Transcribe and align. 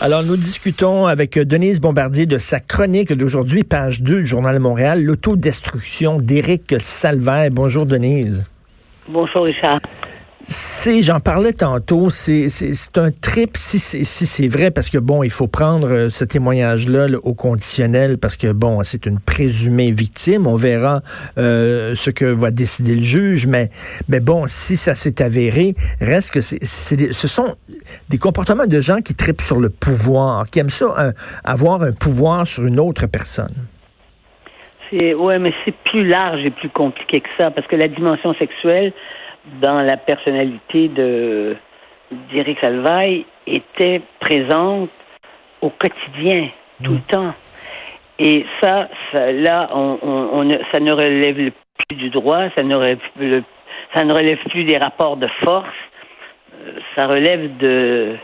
Alors, 0.00 0.22
nous 0.22 0.36
discutons 0.36 1.06
avec 1.06 1.38
Denise 1.38 1.80
Bombardier 1.80 2.26
de 2.26 2.38
sa 2.38 2.60
chronique 2.60 3.12
d'aujourd'hui, 3.12 3.64
page 3.64 4.00
2 4.00 4.20
du 4.20 4.26
Journal 4.26 4.54
de 4.54 4.60
Montréal, 4.60 5.02
L'autodestruction 5.02 6.18
d'Éric 6.18 6.76
Salvaire. 6.80 7.50
Bonjour, 7.50 7.84
Denise. 7.84 8.44
Bonjour, 9.08 9.44
Richard 9.44 9.80
c'est, 10.48 11.02
j'en 11.02 11.18
parlais 11.18 11.52
tantôt, 11.52 12.08
c'est, 12.08 12.48
c'est, 12.48 12.98
un 12.98 13.10
trip 13.10 13.56
si 13.56 13.80
c'est, 13.80 14.04
si 14.04 14.26
c'est 14.26 14.46
vrai, 14.46 14.70
parce 14.70 14.90
que 14.90 14.98
bon, 14.98 15.24
il 15.24 15.30
faut 15.30 15.48
prendre 15.48 15.88
euh, 15.88 16.10
ce 16.10 16.24
témoignage-là 16.24 17.08
au 17.24 17.34
conditionnel, 17.34 18.18
parce 18.18 18.36
que 18.36 18.52
bon, 18.52 18.82
c'est 18.84 19.06
une 19.06 19.18
présumée 19.18 19.90
victime. 19.90 20.46
On 20.46 20.54
verra 20.54 21.00
euh, 21.36 21.96
ce 21.96 22.10
que 22.10 22.24
va 22.24 22.52
décider 22.52 22.94
le 22.94 23.02
juge, 23.02 23.48
mais, 23.48 23.70
mais 24.08 24.20
bon, 24.20 24.44
si 24.46 24.76
ça 24.76 24.94
s'est 24.94 25.20
avéré, 25.20 25.74
reste 26.00 26.30
que 26.30 26.40
c'est, 26.40 26.64
ce 26.64 27.28
sont 27.28 27.56
des 28.08 28.18
comportements 28.18 28.66
de 28.66 28.80
gens 28.80 29.00
qui 29.00 29.16
tripent 29.16 29.42
sur 29.42 29.58
le 29.58 29.68
pouvoir, 29.68 30.48
qui 30.48 30.60
aiment 30.60 30.68
ça, 30.68 31.12
avoir 31.42 31.82
un 31.82 31.92
pouvoir 31.92 32.46
sur 32.46 32.64
une 32.64 32.78
autre 32.78 33.08
personne. 33.08 33.66
C'est, 34.90 35.14
ouais, 35.14 35.40
mais 35.40 35.52
c'est 35.64 35.74
plus 35.90 36.06
large 36.06 36.44
et 36.44 36.50
plus 36.50 36.68
compliqué 36.68 37.20
que 37.20 37.28
ça, 37.36 37.50
parce 37.50 37.66
que 37.66 37.74
la 37.74 37.88
dimension 37.88 38.32
sexuelle, 38.34 38.92
dans 39.60 39.80
la 39.82 39.96
personnalité 39.96 40.88
de 40.88 41.56
d'Éric 42.30 42.58
Salvaille 42.62 43.26
était 43.46 44.00
présente 44.20 44.90
au 45.60 45.70
quotidien, 45.70 46.48
tout 46.82 46.92
le 46.92 46.98
mm. 46.98 47.02
temps. 47.02 47.34
Et 48.18 48.46
ça, 48.62 48.88
ça 49.12 49.32
là, 49.32 49.68
on, 49.74 49.98
on, 50.02 50.58
ça 50.72 50.80
ne 50.80 50.92
relève 50.92 51.50
plus 51.88 51.96
du 51.96 52.10
droit, 52.10 52.48
ça 52.56 52.62
ne 52.62 52.74
relève, 52.76 52.98
le, 53.18 53.42
ça 53.94 54.04
ne 54.04 54.12
relève 54.12 54.38
plus 54.48 54.64
des 54.64 54.78
rapports 54.78 55.16
de 55.16 55.26
force, 55.44 55.66
euh, 56.54 56.78
ça 56.96 57.08
relève 57.08 57.56
de, 57.58 58.16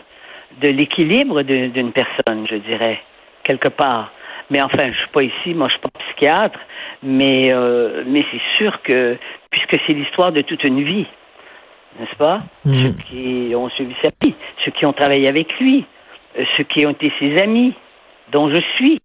de 0.61 0.67
l'équilibre 0.69 1.41
d'une 1.43 1.91
personne, 1.91 2.47
je 2.49 2.55
dirais, 2.55 3.01
quelque 3.43 3.69
part. 3.69 4.11
Mais 4.49 4.61
enfin, 4.61 4.91
je 4.91 4.97
suis 4.97 5.09
pas 5.09 5.23
ici, 5.23 5.53
moi 5.53 5.67
je 5.67 5.73
suis 5.73 5.81
pas 5.81 5.89
psychiatre, 5.99 6.59
mais 7.03 7.53
euh, 7.53 8.03
mais 8.07 8.25
c'est 8.31 8.41
sûr 8.57 8.81
que 8.81 9.17
puisque 9.51 9.77
c'est 9.85 9.93
l'histoire 9.93 10.31
de 10.31 10.41
toute 10.41 10.63
une 10.63 10.83
vie, 10.83 11.05
n'est-ce 11.99 12.15
pas 12.15 12.41
mm. 12.65 12.73
Ceux 12.73 12.93
qui 13.03 13.53
ont 13.55 13.69
suivi 13.69 13.95
sa 14.01 14.09
vie, 14.23 14.33
ceux 14.63 14.71
qui 14.71 14.85
ont 14.85 14.93
travaillé 14.93 15.27
avec 15.27 15.59
lui, 15.59 15.85
euh, 16.37 16.43
ceux 16.57 16.63
qui 16.63 16.85
ont 16.85 16.91
été 16.91 17.11
ses 17.19 17.41
amis, 17.41 17.73
dont 18.31 18.49
je 18.49 18.61
suis, 18.75 18.97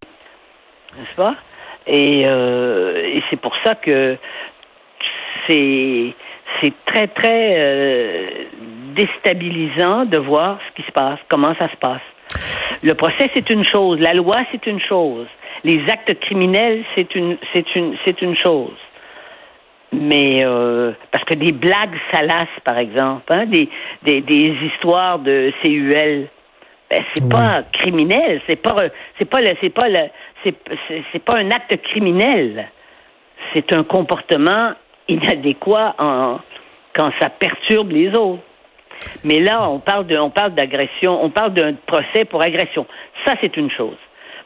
n'est-ce 0.97 1.17
pas 1.17 1.35
Et, 1.87 2.27
euh, 2.31 3.03
et 3.05 3.23
c'est 3.31 3.41
pour 3.41 3.55
ça 3.65 3.75
que 3.75 4.17
c'est 5.47 6.15
c'est 6.61 6.73
très 6.87 7.09
très 7.09 7.55
euh, 7.59 8.31
déstabilisant 8.95 10.07
de 10.07 10.19
voir 10.19 10.59
ce 10.69 10.81
qui 10.81 10.87
se 10.87 10.93
passe, 10.93 11.19
comment 11.29 11.55
ça 11.57 11.69
se 11.71 11.77
passe. 11.77 12.03
Le 12.83 12.95
procès 12.95 13.31
c'est 13.35 13.51
une 13.51 13.67
chose, 13.67 13.99
la 14.01 14.15
loi 14.15 14.37
c'est 14.51 14.67
une 14.67 14.81
chose, 14.81 15.27
les 15.64 15.81
actes 15.91 16.19
criminels 16.20 16.84
c'est 16.95 17.14
une 17.14 17.37
c'est 17.53 17.75
une 17.75 17.97
c'est 18.05 18.23
une 18.23 18.37
chose. 18.37 18.77
Mais 19.92 20.45
euh, 20.45 20.92
parce 21.11 21.24
que 21.24 21.35
des 21.35 21.52
blagues 21.52 21.96
salaces, 22.13 22.48
par 22.63 22.77
exemple, 22.77 23.24
hein, 23.30 23.46
des, 23.46 23.70
des, 24.02 24.20
des 24.20 24.55
histoires 24.67 25.19
de 25.19 25.51
CUL, 25.63 26.29
ben, 26.91 27.05
c'est 27.14 27.29
pas 27.29 27.63
criminel, 27.73 28.41
c'est 28.46 28.57
pas 28.57 28.74
c'est 29.19 29.24
pas 29.24 29.41
le 29.41 29.51
c'est 29.61 29.70
pas 29.70 29.89
le 29.89 30.08
c'est 30.45 30.55
c'est 31.13 31.24
pas 31.24 31.35
un 31.39 31.51
acte 31.51 31.80
criminel. 31.83 32.69
C'est 33.55 33.73
un 33.73 33.85
comportement 33.85 34.73
inadéquat 35.07 35.95
en, 35.98 36.39
quand 36.95 37.11
ça 37.20 37.30
perturbe 37.30 37.92
les 37.92 38.14
autres. 38.14 38.42
Mais 39.25 39.40
là, 39.40 39.70
on 39.70 39.79
parle 39.79 40.07
de 40.07 40.19
on 40.19 40.30
parle 40.30 40.52
d'agression, 40.52 41.23
on 41.23 41.30
parle 41.30 41.55
d'un 41.55 41.75
procès 41.86 42.25
pour 42.25 42.42
agression. 42.42 42.86
Ça, 43.27 43.35
c'est 43.40 43.57
une 43.57 43.70
chose. 43.70 43.96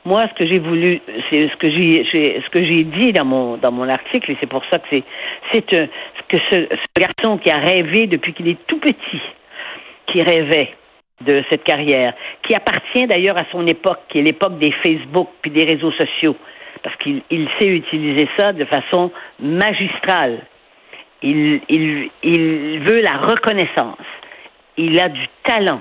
Moi, 0.05 0.21
ce 0.29 0.35
que 0.35 0.47
j'ai 0.47 0.59
voulu, 0.59 1.01
c'est 1.31 1.49
ce 1.49 1.57
que 1.57 1.71
j'ai, 1.71 2.05
ce 2.43 2.51
que 2.51 2.65
j'ai 2.65 2.83
dit 2.83 3.13
dans 3.13 3.25
mon 3.25 3.57
dans 3.57 3.71
mon 3.71 3.89
article, 3.89 4.33
et 4.33 4.37
c'est 4.41 4.49
pour 4.49 4.65
ça 4.71 4.81
que 4.81 4.87
c'est 5.53 5.65
ce, 5.71 5.89
garçon 6.99 7.39
qui 7.39 7.51
a 7.51 7.61
rêvé 7.61 8.09
depuis 8.09 8.33
qu'il 8.33 8.49
est 8.49 8.59
tout 8.67 8.81
petit, 8.81 9.23
qui 10.07 10.23
rêvait 10.23 10.75
de 11.21 11.45
cette 11.51 11.63
carrière, 11.63 12.15
qui 12.43 12.55
appartient 12.55 13.07
d'ailleurs 13.07 13.37
à 13.41 13.45
son 13.53 13.65
époque, 13.69 14.01
qui 14.09 14.19
est 14.19 14.23
l'époque 14.23 14.59
des 14.59 14.73
Facebook 14.85 15.29
puis 15.41 15.53
des 15.53 15.65
réseaux 15.65 15.93
sociaux, 15.93 16.37
parce 16.83 16.97
qu'il 16.97 17.23
il 17.31 17.49
sait 17.61 17.69
utiliser 17.69 18.29
ça 18.37 18.53
de 18.53 18.65
façon 18.65 19.13
magistrale. 19.39 20.41
Il 21.23 21.61
veut 22.81 23.01
la 23.03 23.19
reconnaissance. 23.19 24.05
Il 24.77 24.99
a 24.99 25.09
du 25.09 25.25
talent. 25.45 25.81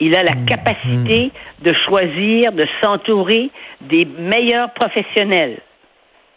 Il 0.00 0.16
a 0.16 0.22
la 0.22 0.36
mm. 0.36 0.46
capacité 0.46 1.30
de 1.60 1.72
choisir, 1.86 2.52
de 2.52 2.66
s'entourer 2.82 3.50
des 3.80 4.04
meilleurs 4.04 4.72
professionnels. 4.74 5.58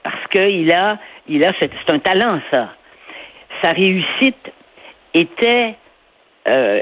Parce 0.03 0.27
qu'il 0.31 0.73
a, 0.73 0.97
il 1.27 1.45
a, 1.45 1.53
c'est 1.59 1.72
un 1.91 1.99
talent, 1.99 2.39
ça. 2.51 2.69
Sa 3.63 3.72
réussite 3.72 4.51
était 5.13 5.75
euh, 6.47 6.81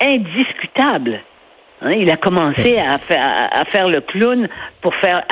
indiscutable. 0.00 1.20
Hein, 1.80 1.90
il 1.96 2.10
a 2.10 2.16
commencé 2.16 2.78
à 2.78 2.98
faire, 2.98 3.48
à 3.52 3.64
faire, 3.66 3.88
le 3.88 4.00
clown 4.00 4.48
pour 4.80 4.94
faire, 4.96 5.22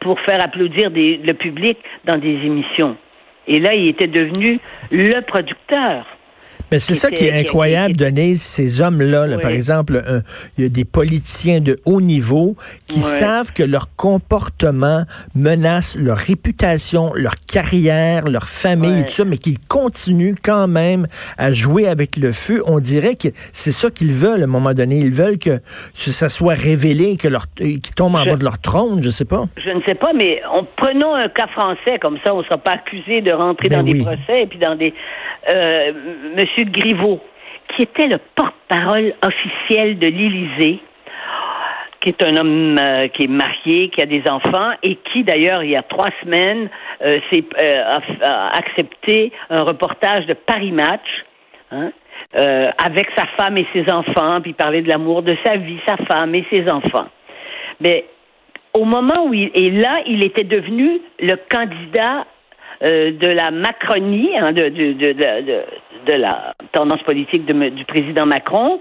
pour 0.00 0.18
faire 0.20 0.42
applaudir 0.42 0.90
le 0.90 1.32
public 1.34 1.76
dans 2.04 2.16
des 2.16 2.30
émissions. 2.30 2.96
Et 3.46 3.60
là, 3.60 3.72
il 3.74 3.90
était 3.90 4.06
devenu 4.06 4.58
le 4.90 5.20
producteur. 5.22 6.06
Mais 6.70 6.78
c'est 6.78 6.94
ça 6.94 7.10
qui 7.10 7.24
est 7.24 7.40
incroyable, 7.40 7.96
Denise, 7.96 8.42
ces 8.42 8.80
hommes-là. 8.80 9.38
Par 9.38 9.50
exemple, 9.50 10.02
il 10.56 10.64
y 10.64 10.66
a 10.66 10.70
des 10.70 10.84
politiciens 10.84 11.60
de 11.60 11.76
haut 11.84 12.00
niveau 12.00 12.56
qui 12.86 13.00
savent 13.00 13.52
que 13.52 13.62
leur 13.62 13.94
comportement 13.96 15.04
menace 15.34 15.96
leur 15.96 16.16
réputation, 16.18 17.12
leur 17.14 17.34
carrière, 17.46 18.26
leur 18.26 18.48
famille, 18.48 19.00
et 19.00 19.04
tout 19.04 19.10
ça, 19.10 19.24
mais 19.24 19.38
qu'ils 19.38 19.58
continuent 19.58 20.36
quand 20.42 20.68
même 20.68 21.06
à 21.36 21.52
jouer 21.52 21.86
avec 21.86 22.16
le 22.16 22.32
feu. 22.32 22.62
On 22.66 22.80
dirait 22.80 23.16
que 23.16 23.28
c'est 23.52 23.72
ça 23.72 23.90
qu'ils 23.90 24.12
veulent 24.12 24.42
à 24.42 24.44
un 24.44 24.48
moment 24.48 24.74
donné. 24.74 24.98
Ils 24.98 25.10
veulent 25.10 25.38
que 25.38 25.60
ça 25.94 26.28
soit 26.28 26.54
révélé, 26.54 27.16
que 27.16 27.28
leur, 27.28 27.46
qu'ils 27.54 27.80
tombent 27.94 28.16
en 28.16 28.24
bas 28.24 28.36
de 28.36 28.44
leur 28.44 28.60
trône, 28.60 29.02
je 29.02 29.10
sais 29.10 29.24
pas. 29.24 29.46
Je 29.56 29.70
ne 29.70 29.80
sais 29.86 29.94
pas, 29.94 30.12
mais 30.12 30.40
en 30.50 30.64
prenons 30.76 31.14
un 31.14 31.28
cas 31.28 31.46
français, 31.48 31.98
comme 32.00 32.18
ça, 32.24 32.34
on 32.34 32.38
ne 32.38 32.44
sera 32.44 32.58
pas 32.58 32.72
accusé 32.72 33.20
de 33.20 33.32
rentrer 33.32 33.68
ben 33.68 33.78
dans 33.78 33.92
des 33.92 34.00
procès 34.00 34.42
et 34.42 34.46
puis 34.46 34.58
dans 34.58 34.74
des. 34.74 34.94
Euh, 35.52 35.88
Monsieur 36.36 36.57
Griveaux, 36.64 37.20
qui 37.68 37.82
était 37.82 38.06
le 38.06 38.18
porte-parole 38.34 39.14
officiel 39.22 39.98
de 39.98 40.08
l'Élysée, 40.08 40.80
qui 42.00 42.10
est 42.10 42.22
un 42.22 42.36
homme 42.36 42.78
euh, 42.78 43.08
qui 43.08 43.24
est 43.24 43.30
marié, 43.30 43.90
qui 43.90 44.00
a 44.00 44.06
des 44.06 44.22
enfants 44.28 44.72
et 44.82 44.96
qui, 45.12 45.24
d'ailleurs, 45.24 45.62
il 45.62 45.70
y 45.70 45.76
a 45.76 45.82
trois 45.82 46.10
semaines, 46.22 46.68
euh, 47.02 47.18
euh, 47.32 47.98
a, 48.24 48.56
accepté 48.56 49.32
un 49.50 49.62
reportage 49.62 50.26
de 50.26 50.34
Paris 50.34 50.72
Match 50.72 51.08
hein, 51.72 51.90
avec 52.84 53.08
sa 53.16 53.26
femme 53.36 53.56
et 53.58 53.66
ses 53.72 53.90
enfants, 53.90 54.40
puis 54.40 54.52
parler 54.52 54.82
de 54.82 54.88
l'amour 54.88 55.22
de 55.22 55.36
sa 55.44 55.56
vie, 55.56 55.78
sa 55.86 55.96
femme 55.96 56.34
et 56.34 56.44
ses 56.52 56.70
enfants. 56.70 57.08
Mais 57.80 58.04
au 58.74 58.84
moment 58.84 59.26
où 59.26 59.34
il 59.34 59.50
est 59.54 59.70
là, 59.70 60.02
il 60.06 60.24
était 60.24 60.44
devenu 60.44 61.00
le 61.20 61.36
candidat 61.50 62.26
euh, 62.84 63.10
de 63.12 63.28
la 63.28 63.50
Macronie, 63.50 64.30
hein, 64.38 64.52
de, 64.52 64.68
de, 64.68 64.92
de, 64.92 65.12
de, 66.06 66.12
la 66.14 66.54
tendance 66.72 67.02
politique 67.02 67.44
du 67.44 67.84
président 67.84 68.24
Macron, 68.24 68.80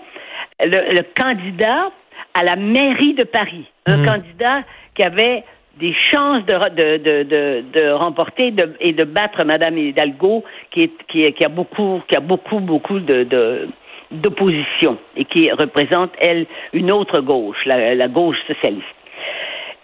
le, 0.59 1.01
candidat 1.19 1.89
à 2.33 2.43
la 2.43 2.55
mairie 2.55 3.15
de 3.15 3.23
Paris, 3.23 3.65
un 3.87 3.97
mmh. 3.97 4.05
candidat 4.05 4.61
qui 4.93 5.03
avait 5.03 5.43
des 5.79 5.93
chances 6.11 6.45
de, 6.45 6.97
de, 6.97 7.23
de, 7.23 7.63
de 7.73 7.89
remporter 7.91 8.53
et 8.79 8.91
de 8.91 9.03
battre 9.03 9.43
Madame 9.43 9.77
Hidalgo, 9.77 10.43
qui, 10.71 10.81
est, 10.81 10.91
qui, 11.07 11.31
qui 11.33 11.45
a 11.45 11.49
beaucoup, 11.49 12.01
qui 12.07 12.15
a 12.15 12.19
beaucoup, 12.19 12.59
beaucoup 12.59 12.99
de, 12.99 13.67
d'opposition 14.11 14.97
et 15.15 15.23
qui 15.23 15.51
représente, 15.51 16.11
elle, 16.19 16.45
une 16.73 16.91
autre 16.91 17.21
gauche, 17.21 17.57
la, 17.65 17.95
la 17.95 18.07
gauche 18.07 18.37
socialiste. 18.47 18.85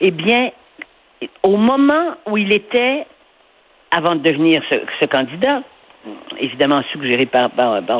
Eh 0.02 0.12
bien, 0.12 0.52
au 1.44 1.58
moment 1.58 2.16
où 2.28 2.38
il 2.38 2.54
était 2.54 3.06
avant 3.96 4.16
de 4.16 4.22
devenir 4.22 4.62
ce, 4.72 5.06
candidat, 5.08 5.62
évidemment 6.40 6.82
suggéré 6.92 7.26
par, 7.26 7.50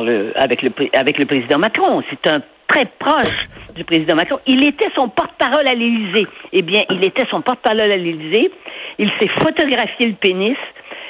le, 0.02 0.32
avec, 0.36 0.62
le, 0.62 0.70
avec 0.92 1.18
le 1.18 1.26
président 1.26 1.58
Macron. 1.58 2.02
C'est 2.10 2.30
un 2.30 2.42
très 2.66 2.86
proche 2.98 3.48
du 3.74 3.84
président 3.84 4.16
Macron. 4.16 4.38
Il 4.46 4.66
était 4.66 4.88
son 4.94 5.08
porte-parole 5.08 5.66
à 5.66 5.74
l'Élysée. 5.74 6.26
Eh 6.52 6.62
bien, 6.62 6.82
il 6.90 7.04
était 7.06 7.26
son 7.30 7.42
porte-parole 7.42 7.80
à 7.80 7.96
l'Élysée. 7.96 8.50
Il 8.98 9.10
s'est 9.20 9.30
photographié 9.40 10.06
le 10.06 10.14
pénis 10.14 10.56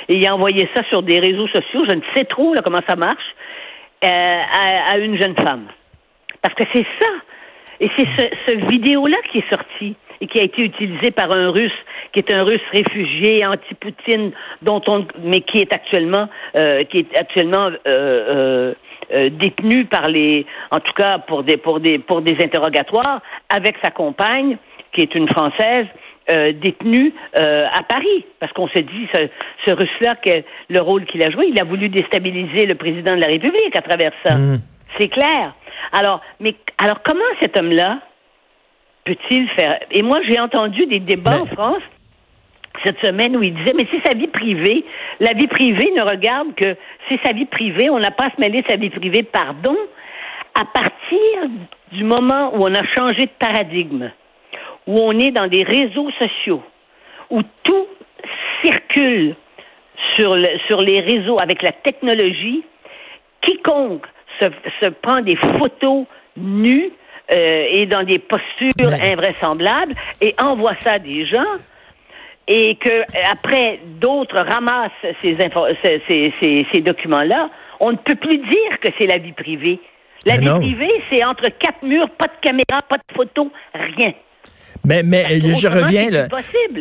et 0.09 0.17
il 0.17 0.27
a 0.27 0.35
envoyé 0.35 0.69
ça 0.75 0.83
sur 0.91 1.03
des 1.03 1.19
réseaux 1.19 1.49
sociaux. 1.49 1.85
Je 1.89 1.97
ne 1.97 2.03
sais 2.15 2.25
trop 2.25 2.55
là, 2.55 2.63
comment 2.63 2.83
ça 2.87 2.97
marche 2.97 3.35
euh, 4.05 4.09
à, 4.09 4.93
à, 4.93 4.99
une 4.99 5.21
jeune 5.21 5.35
femme. 5.37 5.67
Parce 6.43 6.55
que 6.55 6.65
c'est 6.75 6.87
ça. 7.01 7.09
Et 7.81 7.91
c'est 7.97 8.07
ce, 8.19 8.25
ce 8.49 8.55
vidéo-là 8.71 9.17
qui 9.31 9.39
est 9.39 9.51
sorti 9.51 9.97
et 10.25 10.27
qui 10.27 10.41
a 10.41 10.45
été 10.45 10.63
utilisé 10.63 11.11
par 11.11 11.35
un 11.37 11.51
Russe 11.51 11.73
qui 12.13 12.21
est 12.21 12.33
un 12.33 12.45
Russe 12.45 12.63
réfugié 12.73 13.45
anti-Poutine, 13.45 14.31
dont 14.63 14.81
on, 14.89 15.07
mais 15.23 15.41
qui 15.41 15.59
est 15.59 15.75
actuellement, 15.75 16.29
euh, 16.57 16.85
qui 16.85 16.99
est 16.99 17.19
actuellement 17.19 17.71
euh, 17.87 18.73
euh, 19.13 19.27
détenu 19.33 19.85
par 19.85 20.09
les, 20.09 20.47
en 20.71 20.79
tout 20.79 20.93
cas 20.93 21.19
pour 21.19 21.43
des 21.43 21.57
pour 21.57 21.81
des 21.81 21.99
pour 21.99 22.23
des 22.23 22.37
interrogatoires 22.43 23.21
avec 23.49 23.77
sa 23.83 23.91
compagne 23.91 24.57
qui 24.93 25.03
est 25.03 25.15
une 25.15 25.29
française. 25.29 25.87
Détenue 26.27 27.13
à 27.35 27.83
Paris, 27.87 28.25
parce 28.41 28.51
qu'on 28.55 28.67
se 28.69 28.79
dit, 28.79 29.07
ce, 29.15 29.29
ce 29.67 29.75
Russe-là, 29.75 30.17
que 30.17 30.43
le 30.71 30.81
rôle 30.81 31.05
qu'il 31.05 31.23
a 31.23 31.31
joué, 31.31 31.49
il 31.49 31.61
a 31.61 31.65
voulu 31.65 31.91
déstabiliser 31.91 32.65
le 32.65 32.77
président 32.77 33.15
de 33.15 33.21
la 33.21 33.27
République 33.27 33.77
à 33.77 33.83
travers 33.83 34.13
ça. 34.25 34.35
Mmh. 34.35 34.59
C'est 34.99 35.09
clair. 35.09 35.53
Alors, 35.93 36.23
mais 36.41 36.55
alors 36.79 37.03
comment 37.05 37.21
cet 37.43 37.59
homme-là 37.59 37.99
peut-il 39.05 39.49
faire? 39.51 39.79
Et 39.91 40.03
moi, 40.03 40.21
j'ai 40.29 40.41
entendu 40.41 40.87
des 40.87 41.01
débats 41.01 41.41
en 41.41 41.45
France 41.45 41.83
cette 42.85 42.99
semaine 43.05 43.37
où 43.37 43.43
il 43.43 43.55
disait, 43.55 43.73
mais 43.75 43.87
c'est 43.91 44.11
sa 44.11 44.17
vie 44.17 44.27
privée. 44.27 44.85
La 45.21 45.33
vie 45.33 45.47
privée 45.47 45.91
ne 45.97 46.03
regarde 46.03 46.55
que 46.55 46.77
c'est 47.09 47.21
sa 47.25 47.33
vie 47.33 47.47
privée. 47.47 47.89
On 47.89 47.99
n'a 47.99 48.11
pas 48.11 48.27
à 48.27 48.31
se 48.31 48.41
mêler 48.41 48.63
de 48.63 48.69
sa 48.69 48.77
vie 48.77 48.91
privée. 48.91 49.23
Pardon. 49.23 49.77
À 50.55 50.65
partir 50.65 51.51
du 51.93 52.05
moment 52.05 52.55
où 52.55 52.63
on 52.63 52.75
a 52.75 52.85
changé 52.97 53.27
de 53.27 53.31
paradigme, 53.39 54.11
où 54.87 54.99
on 54.99 55.13
est 55.13 55.31
dans 55.31 55.47
des 55.47 55.63
réseaux 55.63 56.11
sociaux, 56.21 56.63
où 57.31 57.43
tout 57.63 57.87
circule 58.63 59.35
sur, 60.17 60.35
le, 60.35 60.59
sur 60.69 60.81
les 60.81 61.01
réseaux 61.01 61.41
avec 61.41 61.63
la 61.63 61.73
technologie, 61.73 62.63
quiconque 63.41 64.07
se, 64.41 64.49
se 64.83 64.89
prend 64.91 65.21
des 65.23 65.37
photos 65.37 66.07
nues 66.37 66.91
euh, 67.33 67.67
et 67.71 67.87
dans 67.87 68.03
des 68.03 68.19
postures 68.19 68.93
invraisemblables 68.93 69.95
et 70.21 70.35
envoie 70.39 70.75
ça 70.81 70.95
à 70.95 70.99
des 70.99 71.27
gens, 71.27 71.55
et 72.47 72.77
que 72.77 73.03
après 73.33 73.81
d'autres 74.01 74.39
ramassent 74.39 74.91
ces, 75.23 75.37
ces, 75.37 76.33
ces, 76.41 76.67
ces 76.73 76.81
documents-là, 76.81 77.49
on 77.81 77.93
ne 77.93 77.97
peut 77.97 78.17
plus 78.17 78.39
dire 78.39 78.81
que 78.83 78.91
c'est 78.99 79.07
la 79.07 79.19
vie 79.19 79.33
privée. 79.33 79.81
La 80.27 80.37
vie 80.39 80.49
privée, 80.49 81.03
c'est 81.11 81.25
entre 81.25 81.49
quatre 81.59 81.83
murs, 81.83 82.09
pas 82.11 82.27
de 82.27 82.41
caméra, 82.41 82.83
pas 82.89 82.97
de 82.97 83.15
photo, 83.15 83.51
rien. 83.75 84.13
Mais, 84.87 85.03
mais 85.03 85.25
je 85.41 85.69
reviens 85.69 86.11
là. 86.11 86.27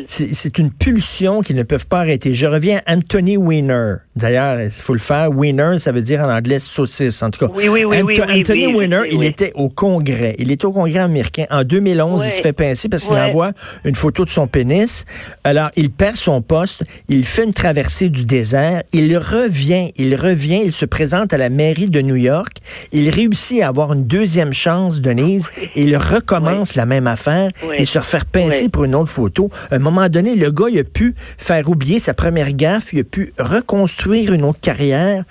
C'est 0.06 0.58
une 0.58 0.72
pulsion 0.72 1.42
qu'ils 1.42 1.56
ne 1.56 1.64
peuvent 1.64 1.88
pas 1.88 2.00
arrêter. 2.00 2.34
Je 2.34 2.46
reviens 2.46 2.82
à 2.86 2.96
Anthony 2.96 3.38
Weiner. 3.38 3.96
D'ailleurs, 4.16 4.60
il 4.62 4.70
faut 4.70 4.94
le 4.94 5.00
faire. 5.00 5.30
Weiner, 5.32 5.80
ça 5.80 5.92
veut 5.92 6.02
dire 6.02 6.22
en 6.22 6.30
anglais 6.30 6.60
saucisse, 6.60 7.24
en 7.24 7.32
tout 7.32 7.46
cas. 7.46 7.52
Oui, 7.56 7.68
oui, 7.70 7.86
oui. 7.86 8.02
oui 8.02 8.22
Anthony 8.22 8.68
Weiner, 8.68 9.02
il 9.10 9.24
était 9.24 9.52
au 9.56 9.70
Congrès. 9.70 10.36
Il 10.38 10.52
était 10.52 10.66
au 10.66 10.72
Congrès 10.72 11.00
américain. 11.00 11.46
En 11.50 11.64
2011, 11.64 12.26
il 12.26 12.30
se 12.30 12.42
fait 12.42 12.54
pincer 12.54 12.90
parce 12.90 13.06
qu'il 13.06 13.18
envoie 13.18 13.52
une 13.86 13.96
photo 13.96 14.26
de 14.26 14.30
son 14.30 14.48
pénis. 14.48 15.06
Alors, 15.44 15.70
il 15.76 15.90
perd 15.90 16.18
son 16.18 16.42
poste. 16.42 16.84
Il 17.08 17.26
fait 17.26 17.44
une 17.44 17.54
traversée 17.54 18.10
du 18.10 18.26
désert. 18.26 18.84
Il 18.92 19.18
revient. 19.18 19.92
Il 19.96 20.16
revient. 20.16 20.62
Il 20.64 20.74
se 20.74 20.86
présente 20.86 21.34
à 21.34 21.38
la 21.38 21.50
mairie 21.50 21.90
de 21.90 22.02
New 22.02 22.16
York. 22.16 22.58
Il 22.92 23.10
réussit 23.10 23.62
à 23.62 23.70
avoir 23.70 23.94
une 23.94 24.06
deuxième 24.06 24.54
chance, 24.54 25.02
Denise. 25.02 25.50
Et 25.76 25.84
il 25.84 25.98
recommence 25.98 26.76
la 26.76 26.86
même 26.86 27.08
affaire 27.08 27.52
se 27.86 28.00
refaire 28.00 28.26
pincer 28.26 28.70
pour 28.70 28.86
une 28.86 28.96
autre 28.96 29.12
photo. 29.12 29.50
À 29.70 29.76
un 29.76 29.80
moment 29.80 30.10
donné, 30.10 30.36
le 30.36 30.52
gars, 30.52 30.66
il 30.70 30.80
a 30.80 30.84
pu 30.84 31.14
faire 31.38 31.68
oublier 31.70 32.00
sa 32.00 32.14
première 32.14 32.52
gaffe, 32.54 32.94
il 32.94 33.02
a 33.02 33.04
pu 33.04 33.34
reconstruire 33.38 34.03
une 34.12 34.44
autre 34.44 34.60
carrière, 34.62 35.24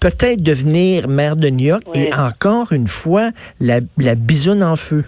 peut-être 0.00 0.42
devenir 0.42 1.08
maire 1.08 1.36
de 1.36 1.48
New 1.48 1.66
York, 1.66 1.82
et 1.94 2.12
encore 2.14 2.72
une 2.72 2.86
fois, 2.86 3.30
la, 3.60 3.80
la 3.98 4.14
bisoune 4.14 4.62
en 4.62 4.76
feu. 4.76 5.04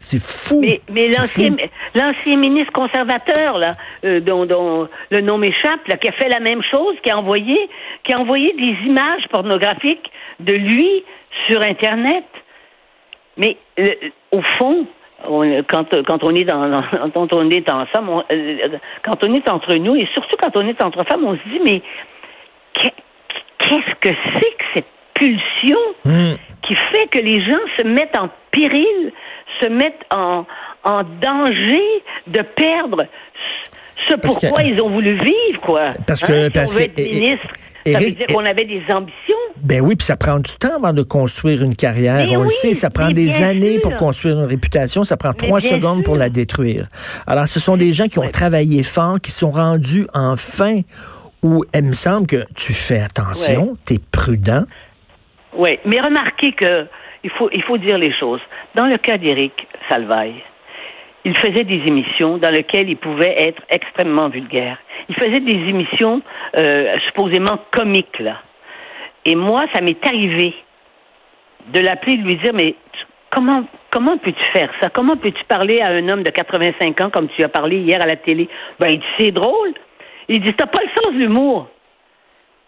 C'est 0.00 0.22
fou. 0.22 0.60
Mais, 0.60 0.80
mais 0.90 1.08
l'ancien, 1.08 1.56
l'ancien 1.94 2.36
ministre 2.36 2.72
conservateur, 2.72 3.58
là, 3.58 3.72
euh, 4.04 4.20
dont, 4.20 4.46
dont, 4.46 4.88
le 5.10 5.20
nom 5.20 5.38
m'échappe, 5.38 5.86
là, 5.88 5.96
qui 5.96 6.08
a 6.08 6.12
fait 6.12 6.28
la 6.28 6.38
même 6.40 6.62
chose, 6.62 6.94
qui 7.02 7.10
a 7.10 7.18
envoyé, 7.18 7.68
qui 8.04 8.12
a 8.12 8.20
envoyé 8.20 8.52
des 8.52 8.76
images 8.86 9.26
pornographiques 9.30 10.10
de 10.38 10.54
lui 10.54 11.04
sur 11.48 11.60
Internet. 11.62 12.24
Mais 13.36 13.56
au 14.30 14.40
fond, 14.58 14.86
quand, 15.68 15.86
quand 16.06 16.22
on 16.22 16.34
est 16.34 16.44
dans, 16.44 16.70
quand 17.12 17.32
on 17.32 17.50
est 17.50 17.70
ensemble, 17.70 18.24
euh, 18.30 18.68
quand 19.04 19.24
on 19.24 19.34
est 19.34 19.48
entre 19.48 19.74
nous, 19.74 19.96
et 19.96 20.08
surtout 20.14 20.36
quand 20.40 20.56
on 20.56 20.66
est 20.66 20.82
entre 20.82 21.04
femmes, 21.04 21.24
on 21.24 21.34
se 21.34 21.48
dit 21.48 21.60
mais 21.64 21.82
qu'est-ce 23.68 23.94
que 24.00 24.16
c'est 24.34 24.40
que 24.40 24.64
cette 24.74 24.86
pulsion 25.14 25.78
hmm. 26.04 26.34
qui 26.62 26.74
fait 26.92 27.06
que 27.10 27.18
les 27.18 27.40
gens 27.44 27.58
se 27.78 27.86
mettent 27.86 28.16
en 28.18 28.28
péril, 28.50 29.12
se 29.60 29.68
mettent 29.68 30.06
en, 30.14 30.46
en 30.84 31.02
danger 31.20 32.02
de 32.26 32.42
perdre 32.42 33.06
ce 34.08 34.16
pourquoi 34.16 34.62
ils 34.62 34.80
ont 34.80 34.88
voulu 34.88 35.18
vivre, 35.18 35.60
quoi? 35.60 35.92
Parce 36.06 36.20
que, 36.20 36.46
hein, 36.46 36.50
parce 36.52 36.74
que, 36.74 36.82
être 36.82 36.98
ministre, 36.98 37.48
ça 37.86 37.98
veut 37.98 38.10
dire 38.10 38.26
qu'on 38.26 38.44
avait 38.44 38.64
des 38.64 38.82
ambitions. 38.92 39.34
Ben 39.62 39.80
oui, 39.80 39.96
puis 39.96 40.04
ça 40.04 40.16
prend 40.16 40.38
du 40.38 40.52
temps 40.58 40.76
avant 40.76 40.92
de 40.92 41.02
construire 41.02 41.62
une 41.62 41.74
carrière. 41.74 42.26
on 42.32 42.42
le 42.42 42.48
sait, 42.48 42.74
ça 42.74 42.90
prend 42.90 43.10
des 43.10 43.42
années 43.42 43.78
pour 43.80 43.96
construire 43.96 44.38
une 44.38 44.46
réputation. 44.46 45.04
Ça 45.04 45.16
prend 45.16 45.32
trois 45.32 45.60
secondes 45.60 46.04
pour 46.04 46.16
la 46.16 46.28
détruire. 46.28 46.88
Alors, 47.26 47.48
ce 47.48 47.60
sont 47.60 47.76
des 47.76 47.92
gens 47.92 48.06
qui 48.06 48.18
ont 48.18 48.30
travaillé 48.30 48.82
fort, 48.82 49.20
qui 49.20 49.30
sont 49.30 49.50
rendus 49.50 50.06
enfin 50.14 50.80
où 51.42 51.64
il 51.74 51.84
me 51.84 51.92
semble 51.92 52.26
que 52.26 52.44
tu 52.54 52.72
fais 52.72 53.00
attention, 53.00 53.76
tu 53.86 53.94
es 53.94 53.98
prudent. 53.98 54.64
Oui, 55.54 55.78
mais 55.84 56.00
remarquez 56.00 56.52
que 56.52 56.86
il 57.24 57.30
faut, 57.30 57.50
il 57.52 57.62
faut 57.62 57.78
dire 57.78 57.98
les 57.98 58.12
choses. 58.12 58.40
Dans 58.74 58.86
le 58.86 58.96
cas 58.96 59.18
d'Éric 59.18 59.52
Salvaille, 59.90 60.42
il 61.24 61.36
faisait 61.36 61.64
des 61.64 61.82
émissions 61.86 62.38
dans 62.38 62.50
lesquelles 62.50 62.88
il 62.88 62.96
pouvait 62.96 63.34
être 63.48 63.62
extrêmement 63.68 64.28
vulgaire. 64.28 64.78
Il 65.08 65.14
faisait 65.16 65.40
des 65.40 65.68
émissions 65.68 66.22
euh, 66.56 66.96
supposément 67.06 67.58
comiques, 67.70 68.18
là. 68.20 68.36
Et 69.24 69.34
moi, 69.34 69.66
ça 69.74 69.80
m'est 69.80 70.06
arrivé 70.06 70.54
de 71.72 71.80
l'appeler, 71.80 72.16
de 72.16 72.22
lui 72.22 72.36
dire, 72.36 72.52
mais 72.54 72.76
comment, 73.30 73.64
comment 73.90 74.16
peux-tu 74.18 74.42
faire 74.52 74.70
ça? 74.80 74.90
Comment 74.90 75.16
peux-tu 75.16 75.44
parler 75.44 75.80
à 75.80 75.88
un 75.88 76.08
homme 76.08 76.22
de 76.22 76.30
85 76.30 77.04
ans 77.04 77.10
comme 77.10 77.28
tu 77.28 77.44
as 77.44 77.48
parlé 77.48 77.78
hier 77.78 78.00
à 78.00 78.06
la 78.06 78.16
télé? 78.16 78.48
Ben, 78.78 78.88
il 78.90 78.98
dit, 78.98 79.06
c'est 79.18 79.32
drôle. 79.32 79.74
Il 80.28 80.40
dit, 80.40 80.52
t'as 80.54 80.66
pas 80.66 80.80
le 80.82 81.02
sens 81.02 81.14
de 81.14 81.18
l'humour. 81.18 81.68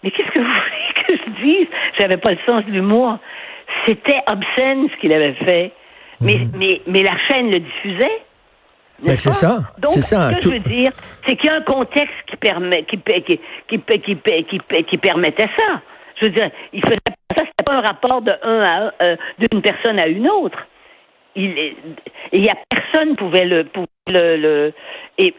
Mais 0.03 0.11
qu'est-ce 0.11 0.31
que 0.31 0.39
vous 0.39 0.45
voulez 0.45 1.07
que 1.07 1.17
je 1.17 1.45
dise? 1.45 1.69
J'avais 1.99 2.17
pas 2.17 2.31
le 2.31 2.39
sens 2.49 2.65
de 2.65 2.71
l'humour. 2.71 3.19
C'était 3.87 4.21
obscène 4.27 4.89
ce 4.89 5.01
qu'il 5.01 5.15
avait 5.15 5.35
fait. 5.35 5.73
Mais, 6.21 6.37
mhm. 6.37 6.53
mais, 6.57 6.81
mais 6.87 7.03
la 7.03 7.17
chaîne 7.29 7.51
le 7.51 7.61
diffusait. 7.61 8.23
Ben 9.03 9.17
c'est 9.17 9.33
ça. 9.33 9.61
c'est 9.89 10.03
ça. 10.03 10.31
Ce 10.31 10.37
que 10.37 10.43
je 10.43 10.49
veux 10.51 10.59
dire, 10.59 10.91
c'est 11.27 11.37
qu'il 11.37 11.47
y 11.47 11.53
a 11.53 11.57
un 11.57 11.63
contexte 11.63 12.15
qui, 12.27 12.37
permet, 12.37 12.85
qui, 12.85 12.99
qui, 12.99 13.41
qui, 13.69 14.85
qui, 14.85 14.99
permettait 14.99 15.49
ça. 15.59 15.81
Je 16.21 16.27
veux 16.27 16.33
dire, 16.33 16.51
il 16.75 16.85
faisait 16.85 16.99
ça, 17.07 17.45
c'était 17.45 17.65
pas 17.65 17.75
un 17.75 17.81
rapport 17.81 18.21
de 18.21 18.33
un 18.43 18.61
à 18.61 18.93
euh, 19.03 19.17
d'une 19.39 19.63
personne 19.63 19.99
à 19.99 20.07
une 20.07 20.29
autre. 20.29 20.59
Il 21.35 21.75
il 22.33 22.45
y 22.45 22.51
a 22.51 22.55
personne 22.69 23.17
pouvait 23.17 23.47
le, 23.47 23.65
pouvait 23.65 23.87
le, 24.09 24.37
le 24.37 24.73
et, 25.17 25.35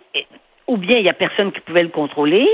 ou 0.67 0.77
bien 0.77 0.97
il 0.97 1.05
y 1.05 1.09
a 1.09 1.13
personne 1.13 1.51
qui 1.51 1.61
pouvait 1.61 1.83
le 1.83 1.89
contrôler, 1.89 2.47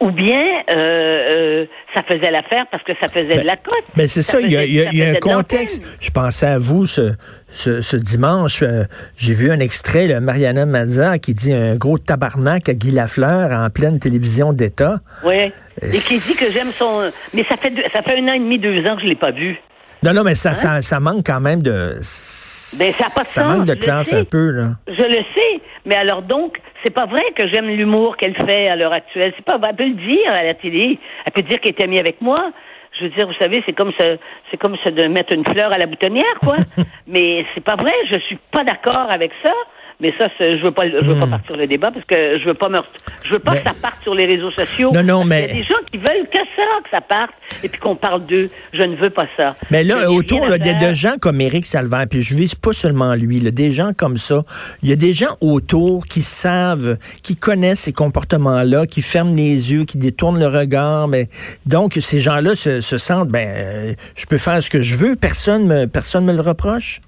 ou 0.00 0.10
bien 0.10 0.62
euh, 0.74 0.74
euh, 0.74 1.66
ça 1.94 2.02
faisait 2.02 2.30
l'affaire 2.30 2.66
parce 2.70 2.82
que 2.82 2.92
ça 3.00 3.08
faisait 3.08 3.40
de 3.42 3.46
la 3.46 3.56
cote. 3.56 3.84
Mais 3.96 4.08
c'est 4.08 4.22
ça, 4.22 4.40
il 4.40 4.50
y 4.50 4.56
a, 4.56 4.64
y 4.64 5.02
a 5.02 5.10
un 5.10 5.14
contexte. 5.14 5.98
Je 6.00 6.10
pensais 6.10 6.46
à 6.46 6.58
vous 6.58 6.86
ce, 6.86 7.12
ce, 7.48 7.80
ce 7.80 7.96
dimanche, 7.96 8.62
euh, 8.62 8.84
j'ai 9.16 9.32
vu 9.32 9.50
un 9.50 9.60
extrait, 9.60 10.08
de 10.08 10.18
Mariana 10.18 10.66
Mazza, 10.66 11.18
qui 11.18 11.34
dit 11.34 11.52
un 11.52 11.76
gros 11.76 11.98
tabarnak 11.98 12.68
à 12.68 12.74
Guy 12.74 12.90
Lafleur 12.90 13.52
en 13.52 13.70
pleine 13.70 14.00
télévision 14.00 14.52
d'État. 14.52 14.98
Oui. 15.24 15.52
Et 15.80 15.98
qui 15.98 16.18
dit 16.18 16.36
que 16.36 16.50
j'aime 16.50 16.66
son. 16.66 17.10
Mais 17.34 17.44
ça 17.44 17.56
fait 17.56 17.72
ça 17.92 18.02
fait 18.02 18.18
un 18.18 18.28
an 18.28 18.32
et 18.32 18.38
demi, 18.40 18.58
deux 18.58 18.84
ans 18.86 18.96
que 18.96 19.02
je 19.02 19.06
l'ai 19.06 19.14
pas 19.14 19.30
vu. 19.30 19.56
Non, 20.02 20.12
non, 20.12 20.24
mais 20.24 20.34
ça, 20.34 20.50
hein? 20.50 20.54
ça, 20.54 20.82
ça, 20.82 20.98
manque 20.98 21.24
quand 21.24 21.40
même 21.40 21.62
de. 21.62 21.94
Ben, 21.94 22.00
ça, 22.00 23.06
pas 23.14 23.22
de 23.22 23.26
ça 23.26 23.44
manque 23.44 23.66
de 23.66 23.74
classe 23.74 24.12
un 24.12 24.24
peu, 24.24 24.50
là. 24.50 24.70
Je 24.88 25.02
le 25.02 25.22
sais, 25.34 25.62
mais 25.86 25.94
alors 25.94 26.22
donc, 26.22 26.58
c'est 26.82 26.94
pas 26.94 27.06
vrai 27.06 27.22
que 27.36 27.46
j'aime 27.48 27.68
l'humour 27.68 28.16
qu'elle 28.16 28.34
fait 28.34 28.68
à 28.68 28.76
l'heure 28.76 28.92
actuelle. 28.92 29.32
C'est 29.36 29.44
pas 29.44 29.58
vrai. 29.58 29.70
Elle 29.70 29.76
peut 29.76 29.84
le 29.84 30.14
dire 30.14 30.30
à 30.30 30.42
la 30.42 30.54
télé. 30.54 30.98
Elle 31.24 31.32
peut 31.32 31.42
dire 31.42 31.60
qu'elle 31.60 31.74
est 31.74 31.82
amie 31.82 31.98
avec 31.98 32.20
moi. 32.20 32.50
Je 32.98 33.04
veux 33.04 33.10
dire, 33.10 33.26
vous 33.26 33.34
savez, 33.40 33.62
c'est 33.64 33.72
comme 33.72 33.92
ça, 33.98 34.04
c'est 34.50 34.58
comme 34.58 34.76
ça 34.84 34.90
de 34.90 35.06
mettre 35.06 35.34
une 35.34 35.44
fleur 35.44 35.72
à 35.72 35.78
la 35.78 35.86
boutonnière, 35.86 36.38
quoi. 36.42 36.56
mais 37.06 37.44
c'est 37.54 37.64
pas 37.64 37.76
vrai. 37.76 37.94
Je 38.10 38.18
suis 38.20 38.38
pas 38.50 38.64
d'accord 38.64 39.06
avec 39.10 39.32
ça. 39.44 39.52
Mais 40.02 40.12
ça, 40.18 40.26
je 40.40 40.60
veux 40.64 40.72
pas, 40.72 40.88
je 40.88 41.06
veux 41.06 41.14
pas 41.14 41.26
hmm. 41.26 41.30
partir 41.30 41.56
le 41.56 41.66
débat 41.68 41.92
parce 41.92 42.04
que 42.04 42.36
je 42.40 42.44
veux 42.44 42.54
pas 42.54 42.68
me, 42.68 42.78
je 43.24 43.34
veux 43.34 43.38
pas 43.38 43.54
que 43.54 43.62
ça 43.62 43.72
parte 43.80 44.02
sur 44.02 44.16
les 44.16 44.26
réseaux 44.26 44.50
sociaux. 44.50 44.90
Non, 44.92 45.04
non, 45.04 45.24
mais 45.24 45.44
il 45.44 45.48
y 45.48 45.50
a 45.52 45.54
des 45.54 45.62
gens 45.62 45.78
qui 45.88 45.96
veulent 45.96 46.28
que 46.28 46.38
ça, 46.56 46.62
que 46.82 46.90
ça 46.90 47.00
parte, 47.00 47.30
et 47.62 47.68
puis 47.68 47.78
qu'on 47.78 47.94
parle 47.94 48.26
d'eux. 48.26 48.50
Je 48.72 48.82
ne 48.82 48.96
veux 48.96 49.10
pas 49.10 49.26
ça. 49.36 49.54
Mais 49.70 49.84
là, 49.84 50.10
autour 50.10 50.48
là, 50.48 50.58
de, 50.58 50.92
gens 50.92 51.18
comme 51.20 51.40
Éric 51.40 51.66
Salvaire, 51.66 52.06
puis 52.10 52.20
je 52.20 52.34
vise 52.34 52.56
pas 52.56 52.72
seulement 52.72 53.14
lui, 53.14 53.38
là, 53.38 53.52
des 53.52 53.70
gens 53.70 53.92
comme 53.96 54.16
ça. 54.16 54.42
Il 54.82 54.88
y 54.88 54.92
a 54.92 54.96
des 54.96 55.12
gens 55.12 55.36
autour 55.40 56.04
qui 56.06 56.22
savent, 56.22 56.98
qui 57.22 57.36
connaissent 57.36 57.82
ces 57.82 57.92
comportements-là, 57.92 58.86
qui 58.86 59.02
ferment 59.02 59.36
les 59.36 59.72
yeux, 59.72 59.84
qui 59.84 59.98
détournent 59.98 60.40
le 60.40 60.48
regard. 60.48 61.06
Mais 61.06 61.28
donc 61.64 61.92
ces 62.00 62.18
gens-là 62.18 62.56
se, 62.56 62.80
se, 62.80 62.98
sentent, 62.98 63.28
ben, 63.28 63.48
euh, 63.48 63.94
je 64.16 64.26
peux 64.26 64.38
faire 64.38 64.60
ce 64.60 64.68
que 64.68 64.80
je 64.80 64.96
veux, 64.96 65.14
personne 65.14 65.64
me, 65.68 65.86
personne 65.86 66.24
me 66.24 66.32
le 66.32 66.40
reproche? 66.40 67.00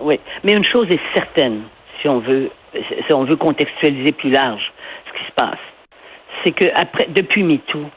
Oui, 0.00 0.20
mais 0.44 0.52
une 0.52 0.64
chose 0.64 0.86
est 0.90 1.00
certaine, 1.12 1.62
si 2.00 2.08
on 2.08 2.18
veut, 2.20 2.50
si 2.74 3.12
on 3.12 3.24
veut 3.24 3.36
contextualiser 3.36 4.12
plus 4.12 4.30
large 4.30 4.72
ce 5.06 5.18
qui 5.18 5.24
se 5.26 5.32
passe, 5.32 5.58
c'est 6.44 6.52
que 6.52 6.68
après, 6.74 7.06
depuis 7.08 7.42
MeToo, 7.42 7.90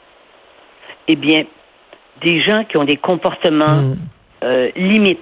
eh 1.08 1.15
bien, 1.15 1.43
des 2.22 2.41
gens 2.41 2.63
qui 2.65 2.77
ont 2.77 2.84
des 2.84 2.98
comportements 2.98 3.81
mm. 3.81 3.96
euh, 4.43 4.72
limites 4.75 5.20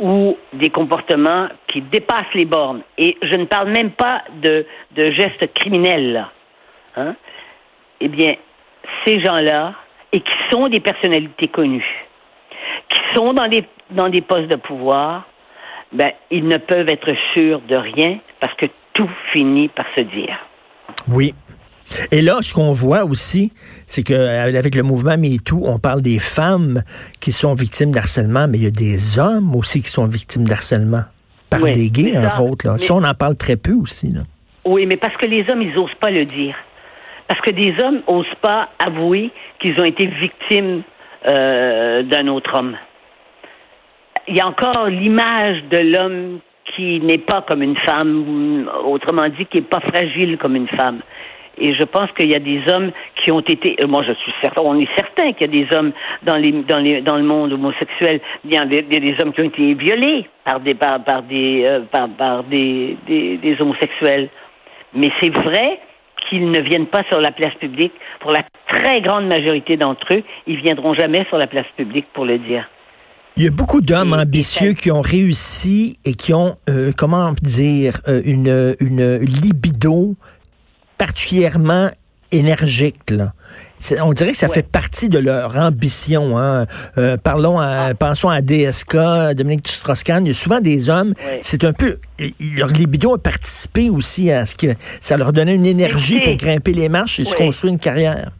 ou 0.00 0.36
des 0.52 0.70
comportements 0.70 1.48
qui 1.68 1.80
dépassent 1.80 2.34
les 2.34 2.44
bornes, 2.44 2.82
et 2.98 3.16
je 3.22 3.34
ne 3.36 3.44
parle 3.44 3.70
même 3.70 3.92
pas 3.92 4.22
de, 4.42 4.66
de 4.92 5.10
gestes 5.12 5.52
criminels, 5.54 6.26
hein, 6.96 7.14
eh 8.00 8.08
bien, 8.08 8.34
ces 9.06 9.20
gens-là, 9.20 9.74
et 10.12 10.20
qui 10.20 10.32
sont 10.50 10.68
des 10.68 10.80
personnalités 10.80 11.48
connues, 11.48 12.06
qui 12.88 13.00
sont 13.14 13.32
dans 13.32 13.46
des, 13.46 13.64
dans 13.90 14.08
des 14.08 14.20
postes 14.20 14.48
de 14.48 14.56
pouvoir, 14.56 15.26
ben, 15.94 16.10
ils 16.30 16.46
ne 16.46 16.56
peuvent 16.56 16.88
être 16.88 17.14
sûrs 17.34 17.60
de 17.68 17.76
rien 17.76 18.18
parce 18.40 18.54
que 18.56 18.66
tout 18.92 19.08
finit 19.32 19.68
par 19.68 19.86
se 19.96 20.02
dire. 20.02 20.38
Oui. 21.08 21.34
Et 22.10 22.22
là, 22.22 22.38
ce 22.40 22.54
qu'on 22.54 22.72
voit 22.72 23.04
aussi, 23.04 23.52
c'est 23.86 24.02
que 24.02 24.14
euh, 24.14 24.58
avec 24.58 24.74
le 24.74 24.82
mouvement 24.82 25.16
MeToo, 25.16 25.62
on 25.64 25.78
parle 25.78 26.00
des 26.00 26.18
femmes 26.18 26.82
qui 27.20 27.30
sont 27.30 27.54
victimes 27.54 27.92
d'harcèlement, 27.92 28.48
mais 28.48 28.58
il 28.58 28.64
y 28.64 28.66
a 28.66 28.70
des 28.70 29.18
hommes 29.18 29.54
aussi 29.54 29.82
qui 29.82 29.90
sont 29.90 30.06
victimes 30.06 30.44
d'harcèlement 30.44 31.02
par 31.50 31.60
des 31.62 31.90
gays, 31.90 32.18
entre 32.18 32.42
autres. 32.42 32.66
Là. 32.66 32.78
ça, 32.78 32.94
on 32.94 33.04
en 33.04 33.14
parle 33.14 33.36
très 33.36 33.56
peu 33.56 33.74
aussi. 33.74 34.12
Là. 34.12 34.22
Oui, 34.64 34.86
mais 34.86 34.96
parce 34.96 35.16
que 35.16 35.26
les 35.26 35.44
hommes, 35.50 35.62
ils 35.62 35.74
n'osent 35.74 35.94
pas 36.00 36.10
le 36.10 36.24
dire. 36.24 36.56
Parce 37.28 37.40
que 37.42 37.52
des 37.52 37.74
hommes 37.84 38.00
n'osent 38.08 38.26
pas 38.42 38.70
avouer 38.84 39.30
qu'ils 39.60 39.78
ont 39.80 39.84
été 39.84 40.06
victimes 40.06 40.82
euh, 41.30 42.02
d'un 42.02 42.26
autre 42.28 42.50
homme 42.58 42.76
il 44.28 44.36
y 44.36 44.40
a 44.40 44.46
encore 44.46 44.86
l'image 44.86 45.62
de 45.70 45.78
l'homme 45.78 46.40
qui 46.74 47.00
n'est 47.00 47.18
pas 47.18 47.42
comme 47.42 47.62
une 47.62 47.76
femme, 47.76 48.68
autrement 48.84 49.28
dit, 49.28 49.46
qui 49.46 49.58
n'est 49.58 49.64
pas 49.64 49.80
fragile 49.80 50.38
comme 50.38 50.56
une 50.56 50.68
femme. 50.68 51.00
Et 51.56 51.72
je 51.74 51.84
pense 51.84 52.10
qu'il 52.12 52.30
y 52.30 52.34
a 52.34 52.40
des 52.40 52.60
hommes 52.72 52.90
qui 53.16 53.30
ont 53.30 53.40
été, 53.40 53.76
moi 53.86 54.02
je 54.02 54.12
suis 54.14 54.32
certain, 54.42 54.62
on 54.62 54.76
est 54.78 54.88
certain 54.96 55.32
qu'il 55.32 55.54
y 55.54 55.62
a 55.62 55.64
des 55.64 55.76
hommes 55.76 55.92
dans 56.24 56.36
les 56.36 56.50
dans 56.50 56.78
les 56.78 57.00
dans 57.00 57.16
le 57.16 57.22
monde 57.22 57.52
homosexuel, 57.52 58.20
il 58.44 58.52
y 58.52 58.56
a 58.56 58.64
des, 58.64 59.14
hommes 59.22 59.32
qui 59.32 59.40
ont 59.40 59.44
été 59.44 59.74
violés 59.74 60.26
par 60.44 60.58
des 60.58 60.74
par, 60.74 61.22
des 61.22 61.64
euh, 61.64 61.80
par, 61.92 62.42
des, 62.44 62.96
des 63.06 63.56
homosexuels. 63.60 64.30
Mais 64.94 65.10
c'est 65.20 65.32
vrai 65.32 65.78
qu'ils 66.28 66.50
ne 66.50 66.60
viennent 66.60 66.86
pas 66.86 67.04
sur 67.10 67.20
la 67.20 67.30
place 67.30 67.54
publique. 67.54 67.92
Pour 68.18 68.32
la 68.32 68.42
très 68.72 69.00
grande 69.00 69.26
majorité 69.26 69.76
d'entre 69.76 70.12
eux, 70.12 70.22
ils 70.48 70.60
viendront 70.60 70.94
jamais 70.94 71.24
sur 71.28 71.38
la 71.38 71.46
place 71.46 71.66
publique 71.76 72.06
pour 72.12 72.24
le 72.24 72.38
dire. 72.38 72.68
Il 73.36 73.42
y 73.42 73.48
a 73.48 73.50
beaucoup 73.50 73.80
d'hommes 73.80 74.12
ambitieux 74.12 74.74
qui 74.74 74.92
ont 74.92 75.00
réussi 75.00 75.98
et 76.04 76.14
qui 76.14 76.32
ont, 76.32 76.56
euh, 76.68 76.92
comment 76.96 77.34
dire, 77.42 78.00
euh, 78.06 78.22
une, 78.24 78.76
une 78.78 79.16
libido 79.18 80.14
particulièrement 80.98 81.90
énergique. 82.30 83.10
Là. 83.10 83.32
On 84.02 84.12
dirait 84.12 84.30
que 84.30 84.36
ça 84.36 84.48
fait 84.48 84.62
partie 84.62 85.08
de 85.08 85.18
leur 85.18 85.58
ambition. 85.58 86.38
Hein. 86.38 86.66
Euh, 86.96 87.16
parlons 87.16 87.58
à, 87.58 87.88
ah. 87.88 87.94
Pensons 87.94 88.28
à 88.28 88.40
DSK, 88.40 89.34
Dominique 89.34 89.66
Strauss-Kahn. 89.66 90.24
Il 90.24 90.28
y 90.28 90.32
a 90.32 90.34
souvent 90.34 90.60
des 90.60 90.88
hommes, 90.88 91.14
c'est 91.42 91.64
un 91.64 91.72
peu... 91.72 91.98
Leur 92.38 92.68
libido 92.68 93.14
a 93.14 93.18
participé 93.18 93.90
aussi 93.90 94.30
à 94.30 94.46
ce 94.46 94.54
que 94.54 94.74
ça 95.00 95.16
leur 95.16 95.32
donnait 95.32 95.54
une 95.54 95.66
énergie 95.66 96.20
pour 96.20 96.36
grimper 96.36 96.72
les 96.72 96.88
marches 96.88 97.18
et 97.18 97.24
se 97.24 97.34
construire 97.34 97.72
une 97.72 97.80
carrière. 97.80 98.30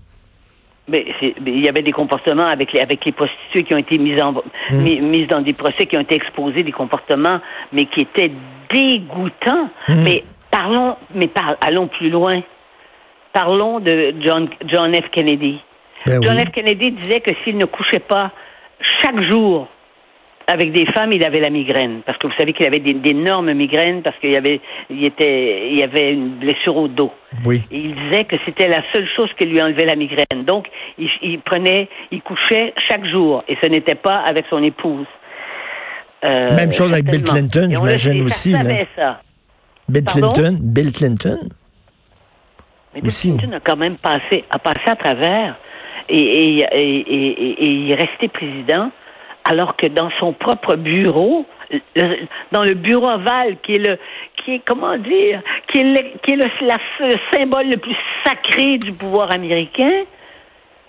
Mais, 0.87 1.07
il 1.47 1.65
y 1.65 1.69
avait 1.69 1.83
des 1.83 1.93
comportements 1.93 2.47
avec 2.47 2.73
les, 2.73 2.81
avec 2.81 3.05
les 3.05 3.13
prostituées 3.13 3.65
qui 3.65 3.75
ont 3.75 3.79
été 3.79 3.97
mises, 3.97 4.21
en, 4.21 4.33
hmm. 4.71 4.83
mises 4.83 5.29
dans 5.29 5.41
des 5.41 5.55
procès, 5.55 5.87
qui 5.87 5.97
ont 5.97 6.03
été 6.03 6.15
exposés, 6.15 6.63
des 6.63 6.73
comportements, 6.73 7.41
mais 7.73 7.87
qui 7.87 8.03
étaient 8.03 8.33
dégoûtants. 8.71 9.71
Hmm. 9.89 10.03
Mais 10.03 10.25
parlons, 10.51 10.97
mais 11.15 11.31
allons 11.63 11.89
plus 11.89 12.11
loin. 12.11 12.43
Parlons 13.33 13.81
de 13.81 14.15
John, 14.21 14.47
John 14.67 14.95
F. 14.95 15.11
Kennedy. 15.11 15.59
Ben 16.07 16.23
John 16.23 16.39
F. 16.39 16.51
Kennedy 16.51 16.91
disait 16.91 17.21
que 17.21 17.35
s'il 17.43 17.57
ne 17.57 17.65
couchait 17.65 17.99
pas 17.99 18.31
chaque 19.03 19.21
jour 19.23 19.69
avec 20.47 20.73
des 20.73 20.87
femmes, 20.87 21.11
il 21.13 21.25
avait 21.25 21.41
la 21.41 21.51
migraine. 21.51 22.03
Parce 22.05 22.19
que 22.19 22.27
vous 22.27 22.35
savez 22.39 22.53
qu'il 22.53 22.67
avait 22.67 22.81
d'énormes 22.81 23.53
migraines 23.53 24.03
parce 24.03 24.17
qu'il 24.19 24.33
y 24.33 24.37
avait, 24.37 24.61
il 24.91 25.05
était, 25.05 25.71
il 25.71 25.81
y 25.81 25.83
avait 25.83 26.13
une 26.13 26.37
blessure 26.37 26.77
au 26.77 26.89
dos. 26.89 27.13
Oui. 27.47 27.63
Et 27.71 27.79
il 27.79 27.95
disait 27.95 28.25
que 28.25 28.37
c'était 28.45 28.69
la 28.69 28.83
seule 28.93 29.09
chose 29.17 29.31
qui 29.39 29.47
lui 29.47 29.61
enlevait 29.61 29.87
la 29.87 29.97
migraine. 29.97 30.45
Donc, 30.47 30.69
il, 30.99 31.41
prenait, 31.41 31.89
il 32.11 32.23
couchait 32.23 32.75
chaque 32.89 33.07
jour. 33.07 33.43
Et 33.49 33.57
ce 33.63 33.69
n'était 33.69 33.95
pas 33.95 34.19
avec 34.19 34.47
son 34.51 34.63
épouse. 34.63 35.07
Euh, 36.25 36.55
Même 36.55 36.73
chose 36.73 36.93
avec 36.93 37.05
Bill 37.05 37.23
Clinton, 37.23 37.69
j'imagine 37.71 38.23
aussi. 38.23 38.53
Savait 38.53 38.89
ça. 38.97 39.21
Bill 39.89 40.05
Clinton, 40.05 40.59
Bill 40.61 40.93
Clinton? 40.93 41.39
Mais 42.95 43.01
Bill 43.03 43.13
Clinton 43.13 43.53
a 43.53 43.61
quand 43.61 43.77
même 43.77 43.97
passé, 43.97 44.45
a 44.51 44.59
passé 44.59 44.81
à 44.87 44.97
travers 44.97 45.57
et, 46.09 46.19
et, 46.19 46.65
et, 46.73 47.63
et 47.63 47.71
il 47.71 47.93
est 47.93 47.97
resté 47.97 48.29
président 48.29 48.91
alors 49.45 49.77
que 49.77 49.87
dans 49.87 50.11
son 50.19 50.33
propre 50.33 50.77
bureau, 50.77 51.45
dans 52.53 52.63
le 52.63 52.75
bureau 52.75 53.09
ovale, 53.09 53.57
qui 53.63 53.73
est 53.73 53.87
le, 53.87 53.99
qui 54.37 54.55
est 54.55 54.63
comment 54.65 54.97
dire, 54.97 55.43
qui 55.69 55.81
est 55.81 55.85
le, 55.85 56.19
qui 56.23 56.33
est 56.33 56.37
le, 56.37 57.19
symbole 57.33 57.67
le 57.69 57.77
plus 57.77 57.97
sacré 58.25 58.79
du 58.79 58.93
pouvoir 58.93 59.31
américain, 59.31 60.05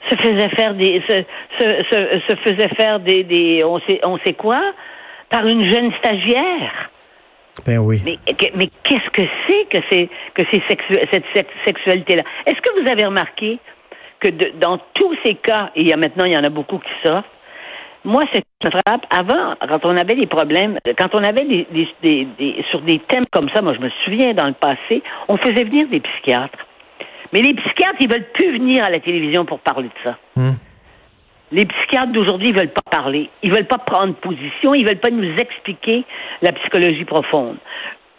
se 0.10 0.16
faisait 0.18 0.50
faire 0.50 0.74
des, 0.76 1.02
se, 1.10 1.24
se, 1.60 2.20
se, 2.30 2.36
faisait 2.48 2.70
faire 2.76 3.00
des, 3.00 3.24
des, 3.24 3.64
on 3.64 3.80
sait, 3.82 4.00
on 4.04 4.18
sait 4.20 4.34
quoi, 4.34 4.62
par 5.30 5.46
une 5.48 5.68
jeune 5.68 5.92
stagiaire. 5.94 6.92
Ben 7.66 7.80
oui. 7.80 8.02
Mais, 8.06 8.18
mais 8.56 8.70
qu'est-ce 8.84 9.10
que 9.12 9.22
c'est 9.48 9.66
que 9.70 9.78
c'est 9.90 10.10
que 10.34 10.44
c'est 10.52 10.62
cette, 11.34 11.48
sexualité-là? 11.66 12.24
Est-ce 12.46 12.62
que 12.62 12.82
vous 12.82 12.92
avez 12.92 13.06
remarqué 13.06 13.60
que 14.20 14.30
dans 14.60 14.78
tous 14.94 15.16
ces 15.26 15.36
cas, 15.36 15.72
et 15.76 15.82
il 15.82 15.90
y 15.90 15.94
a 15.94 15.98
maintenant 15.98 16.26
il 16.26 16.34
y 16.34 16.38
en 16.38 16.44
a 16.44 16.50
beaucoup 16.50 16.80
qui 16.80 16.92
sortent, 17.08 17.26
moi, 18.06 18.24
cette 18.32 18.46
frappe, 18.62 19.06
avant, 19.10 19.56
quand 19.68 19.86
on 19.86 19.98
avait 19.98 20.16
des 20.16 20.28
problèmes, 20.28 20.80
quand 20.98 21.14
on 21.14 21.24
avait 21.24 21.46
des, 21.46 21.68
des, 22.04 22.28
des, 22.38 22.66
sur 22.70 22.82
des 22.82 23.00
thèmes 23.00 23.26
comme 23.32 23.50
ça, 23.50 23.62
moi, 23.62 23.74
je 23.74 23.80
me 23.80 23.90
souviens 24.04 24.34
dans 24.34 24.48
le 24.48 24.54
passé, 24.54 25.02
on 25.28 25.38
faisait 25.38 25.64
venir 25.64 25.88
des 25.90 26.00
psychiatres. 26.00 26.60
Mais 27.34 27.42
les 27.42 27.54
psychiatres, 27.54 27.98
ils 28.00 28.10
veulent 28.10 28.32
plus 28.34 28.52
venir 28.54 28.86
à 28.86 28.90
la 28.90 29.00
télévision 29.00 29.46
pour 29.46 29.60
parler 29.60 29.90
de 29.90 30.04
ça. 30.04 30.18
Hmm. 30.36 30.54
Les 31.52 31.66
psychiatres 31.66 32.12
d'aujourd'hui, 32.12 32.50
ils 32.50 32.56
veulent 32.56 32.74
pas 32.74 32.90
parler. 32.90 33.30
Ils 33.44 33.52
veulent 33.52 33.68
pas 33.68 33.78
prendre 33.78 34.14
position. 34.16 34.74
Ils 34.74 34.88
veulent 34.88 35.00
pas 35.00 35.10
nous 35.10 35.36
expliquer 35.38 36.04
la 36.42 36.52
psychologie 36.54 37.06
profonde. 37.06 37.58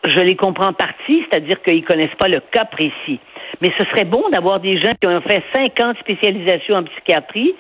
Je 0.05 0.19
les 0.19 0.37
comprends 0.37 0.69
en 0.69 0.73
partie, 0.73 1.25
c'est-à-dire 1.25 1.61
qu'ils 1.63 1.85
connaissent 1.85 2.15
pas 2.19 2.29
le 2.29 2.41
cas 2.53 2.65
précis. 2.65 3.19
Mais 3.61 3.73
ce 3.79 3.85
serait 3.87 4.05
bon 4.05 4.23
d'avoir 4.31 4.61
des 4.61 4.79
gens 4.79 4.93
qui 5.01 5.09
ont 5.09 5.21
fait 5.23 5.43
50 5.55 5.99
spécialisations 5.99 6.77
en 6.77 6.85
psychiatrie, 6.85 7.55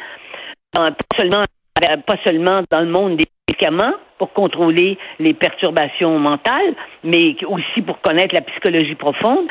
pas 0.73 0.90
seulement 1.18 1.42
pas 1.80 2.16
seulement 2.25 2.62
dans 2.71 2.80
le 2.80 2.90
monde 2.90 3.16
des 3.16 3.26
médicaments 3.49 3.95
pour 4.18 4.33
contrôler 4.33 4.99
les 5.18 5.35
perturbations 5.35 6.18
mentales, 6.18 6.75
mais 7.04 7.37
aussi 7.47 7.83
pour 7.83 8.00
connaître 8.00 8.35
la 8.35 8.40
psychologie 8.42 8.95
profonde, 8.95 9.49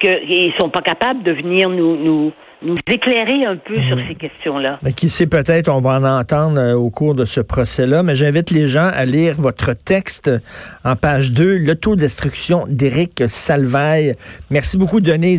qu'ils 0.00 0.48
ne 0.48 0.52
sont 0.58 0.70
pas 0.70 0.80
capables 0.80 1.22
de 1.22 1.32
venir 1.32 1.68
nous, 1.68 1.96
nous, 1.96 2.32
nous 2.62 2.76
éclairer 2.90 3.44
un 3.44 3.56
peu 3.56 3.78
sur 3.80 3.96
mhm. 3.96 4.04
ces 4.08 4.14
questions-là. 4.14 4.78
Mais 4.82 4.92
qui 4.92 5.08
sait, 5.08 5.26
peut-être 5.26 5.68
on 5.68 5.80
va 5.80 5.98
en 6.00 6.04
entendre 6.04 6.58
euh, 6.58 6.74
au 6.74 6.90
cours 6.90 7.14
de 7.14 7.24
ce 7.24 7.40
procès-là, 7.40 8.02
mais 8.02 8.14
j'invite 8.14 8.50
les 8.50 8.68
gens 8.68 8.90
à 8.92 9.04
lire 9.04 9.34
votre 9.36 9.72
texte 9.74 10.30
en 10.84 10.96
page 10.96 11.32
2, 11.32 11.58
L'autodestruction 11.58 12.64
d'Éric 12.68 13.24
Salvaille. 13.28 14.14
Merci 14.50 14.78
beaucoup, 14.78 15.00
Denise. 15.00 15.32